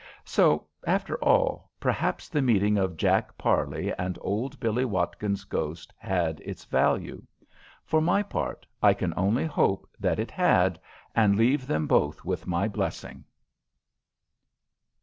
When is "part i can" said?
8.23-9.13